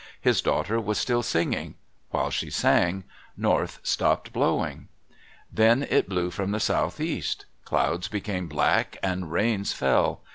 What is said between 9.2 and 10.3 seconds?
rains fell.